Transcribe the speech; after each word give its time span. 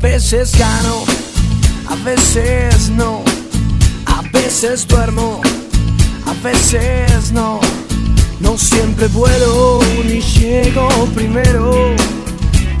A 0.00 0.02
veces 0.02 0.56
gano, 0.56 1.04
a 1.86 1.94
veces 1.96 2.88
no, 2.88 3.22
a 4.06 4.22
veces 4.32 4.88
duermo, 4.88 5.42
a 6.26 6.32
veces 6.42 7.32
no. 7.32 7.60
No 8.40 8.56
siempre 8.56 9.08
vuelo 9.08 9.78
ni 10.06 10.22
llego 10.22 10.88
primero 11.14 11.94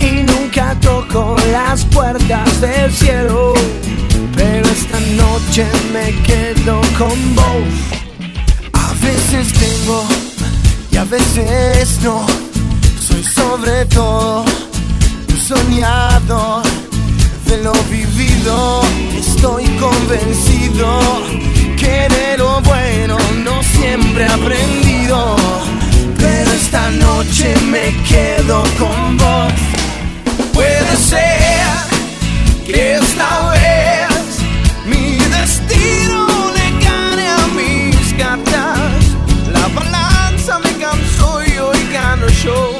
y 0.00 0.22
nunca 0.22 0.74
toco 0.80 1.36
las 1.52 1.84
puertas 1.84 2.58
del 2.62 2.90
cielo. 2.90 3.52
Pero 4.34 4.66
esta 4.66 4.98
noche 5.00 5.66
me 5.92 6.22
quedo 6.22 6.80
con 6.96 7.34
vos. 7.34 7.68
A 8.72 8.94
veces 9.04 9.52
tengo 9.52 10.04
y 10.90 10.96
a 10.96 11.04
veces 11.04 12.00
no. 12.02 12.26
Soy 12.98 13.22
sobre 13.22 13.84
todo 13.84 14.46
un 15.28 15.36
soñador 15.36 16.79
de 17.50 17.64
lo 17.64 17.72
vivido, 17.90 18.80
estoy 19.18 19.64
convencido 19.80 21.00
que 21.76 22.06
de 22.08 22.38
lo 22.38 22.60
bueno 22.60 23.18
no 23.44 23.60
siempre 23.62 24.24
he 24.24 24.28
aprendido. 24.28 25.36
Pero 26.16 26.50
esta 26.52 26.90
noche 26.90 27.52
me 27.66 27.92
quedo 28.08 28.62
con 28.78 29.16
vos. 29.16 29.52
Puede 30.52 30.96
ser 30.96 31.66
que 32.64 32.94
esta 32.94 33.50
vez 33.50 34.08
mi 34.86 35.16
destino 35.36 36.26
le 36.56 36.84
gane 36.86 37.26
a 37.28 37.46
mis 37.58 38.14
cartas. 38.14 38.78
La 39.52 39.66
balanza 39.74 40.60
me 40.60 40.72
cansó 40.74 41.42
y 41.44 41.58
hoy 41.58 41.78
gano 41.92 42.28
yo. 42.44 42.79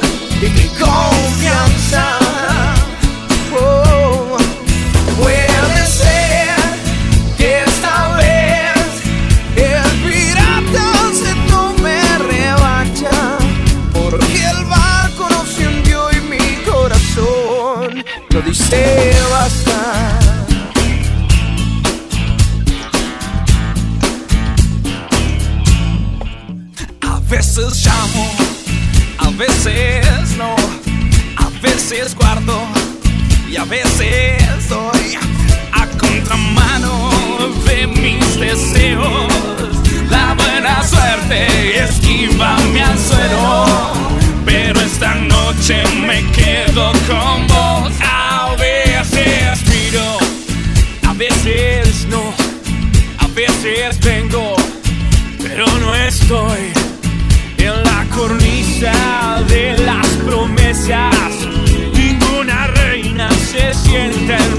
sienten 63.90 64.49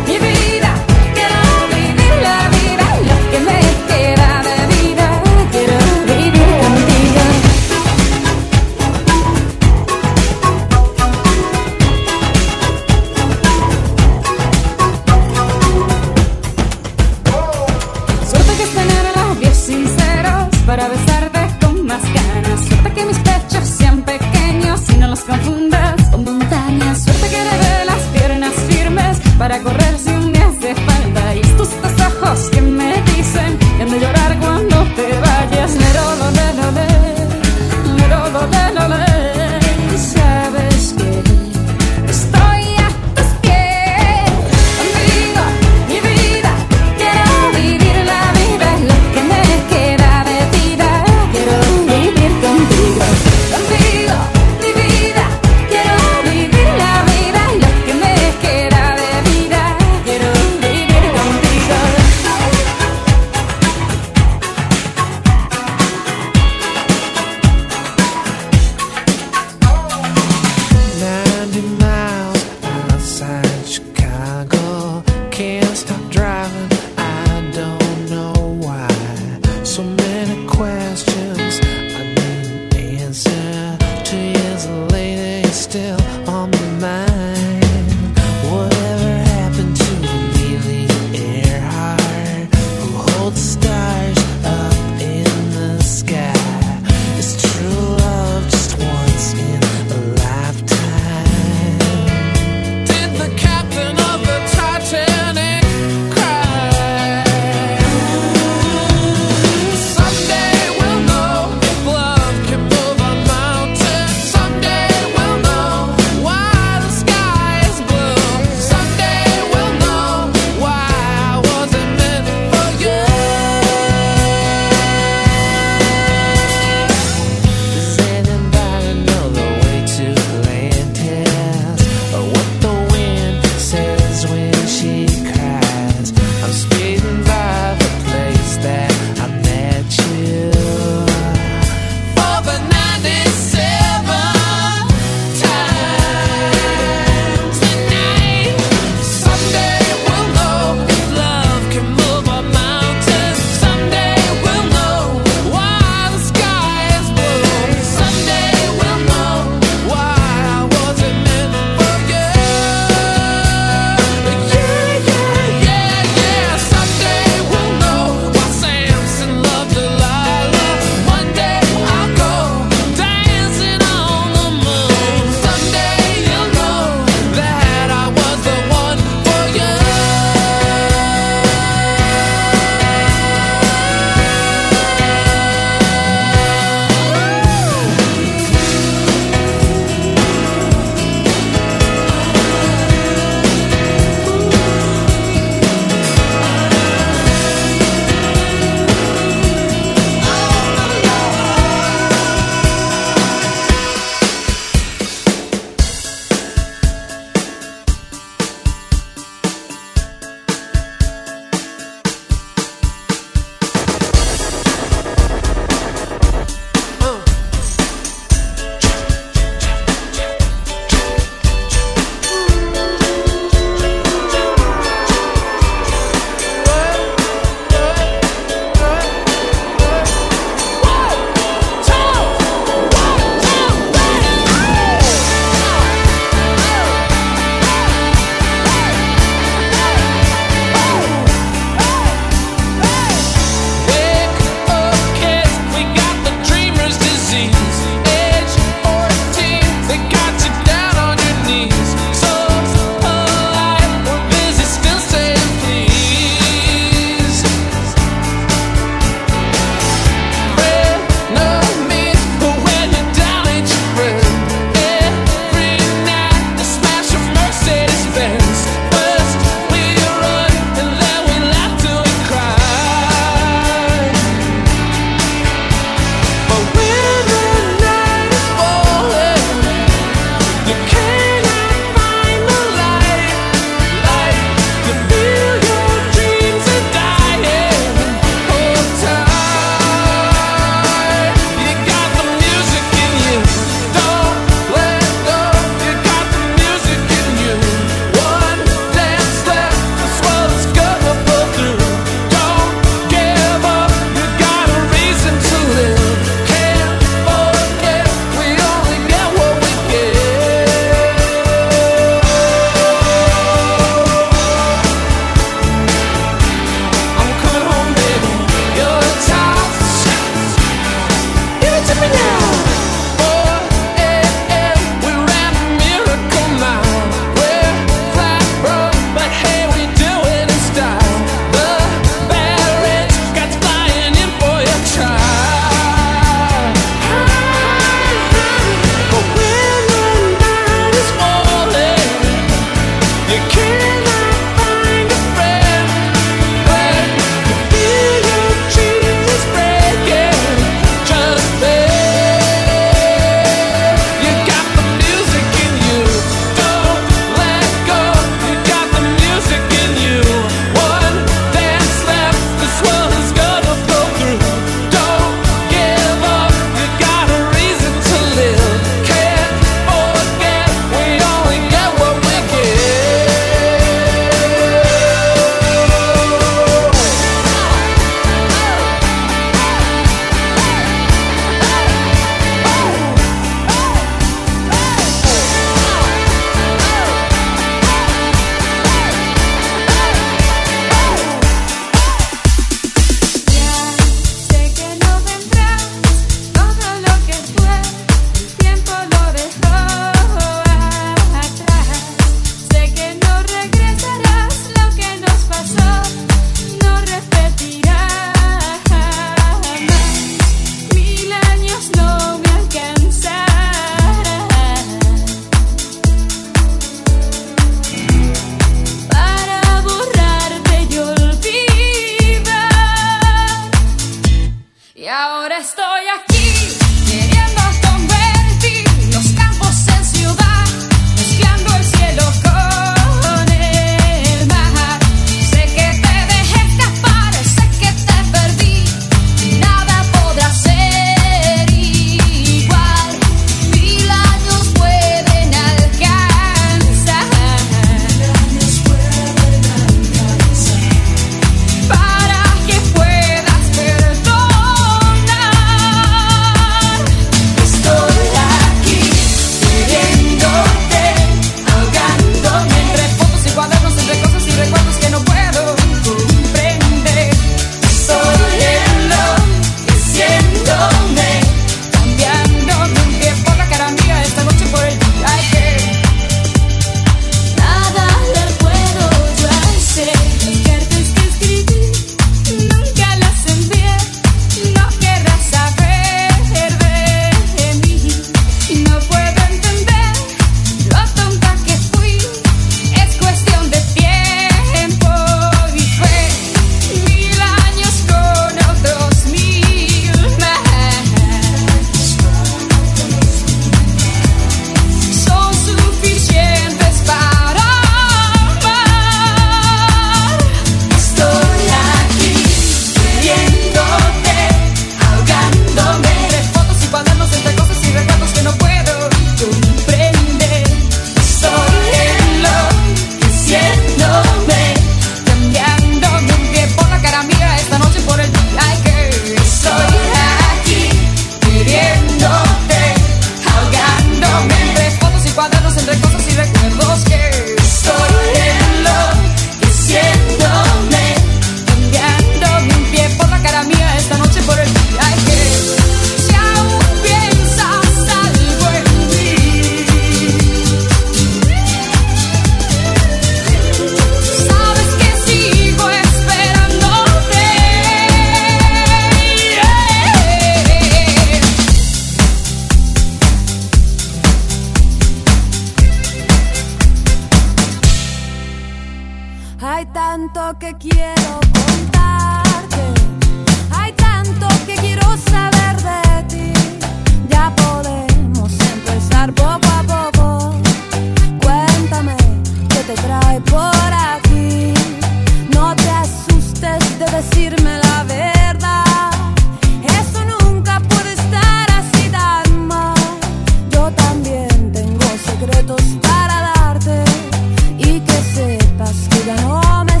y 596.86 598.00
que 598.00 598.22
sepas 598.34 599.08
que 599.10 599.26
ya 599.26 599.36
no 599.42 599.84
me 599.84 600.00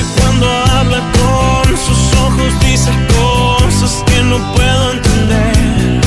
Porque 0.00 0.20
cuando 0.20 0.46
habla 0.48 1.00
con 1.12 1.76
sus 1.76 2.14
ojos 2.20 2.60
dice 2.60 2.90
cosas 3.18 4.02
que 4.06 4.22
no 4.22 4.38
puedo 4.54 4.92
entender. 4.92 6.00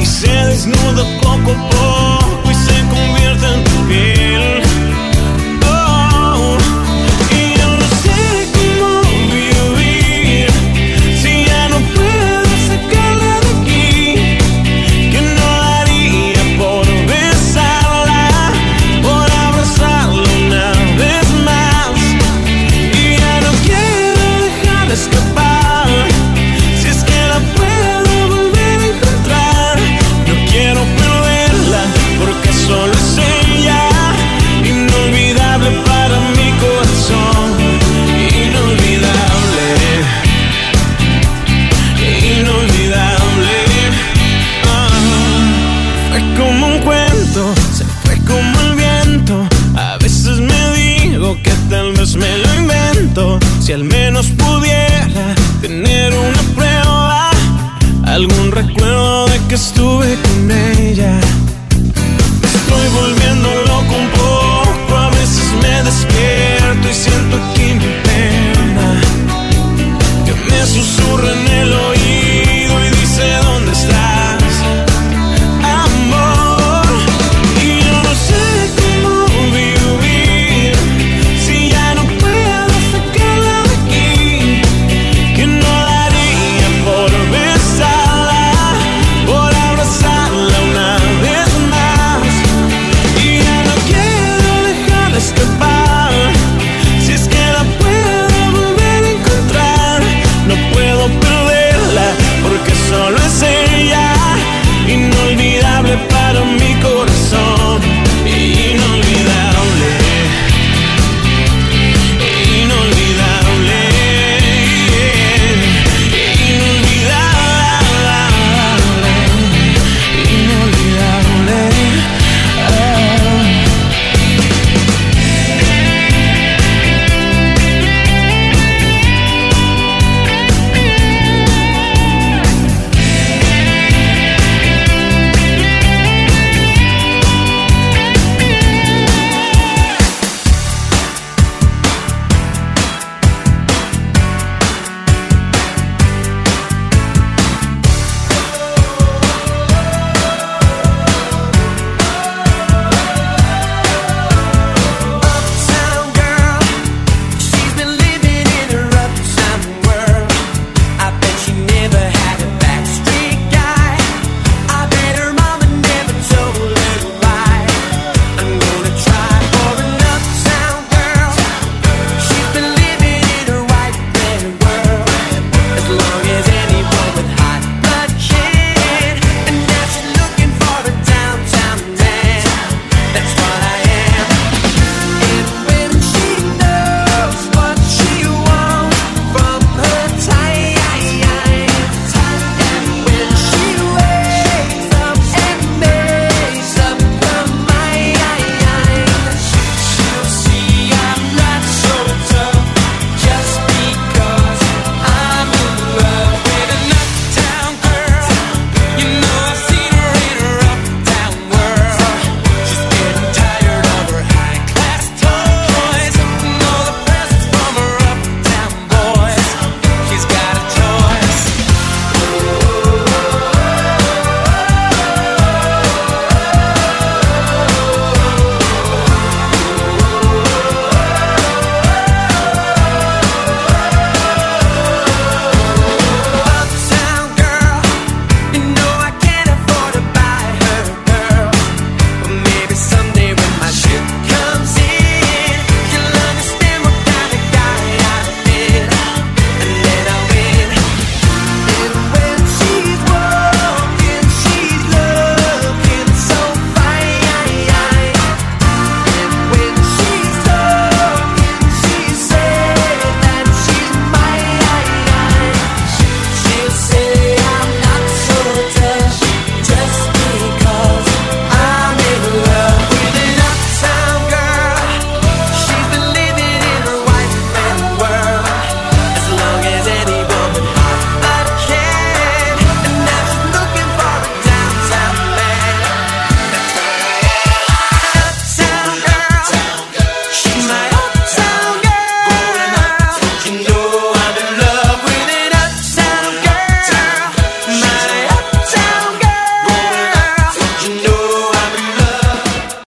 Y 0.00 0.04
se 0.04 0.28
desnuda 0.28 1.04
poco 1.22 1.52
a 1.52 1.70
poco 1.70 2.25
Si 53.66 53.72
al 53.72 53.82
menos 53.82 54.28
pudiera 54.28 55.34
tener 55.60 56.14
una 56.14 56.42
prueba, 56.54 57.30
algún 58.04 58.52
recuerdo 58.52 59.26
de 59.26 59.40
que 59.48 59.56
estuve 59.56 60.16
con 60.22 60.50
ella. 60.52 61.18
Estoy 62.44 62.88
volviendo 62.94 63.48
loco 63.66 63.94
un 63.98 64.10
poco, 64.10 64.96
a 64.96 65.10
veces 65.10 65.52
me 65.60 65.82
despierto 65.82 66.88
y 66.88 66.94
siento 66.94 67.38
que 67.56 67.74
mi 67.74 67.90
pena 68.04 69.00
que 70.24 70.32
me 70.48 70.64
susurra 70.64 71.32
en 71.32 71.48
el 71.48 71.72
oído. 71.72 71.95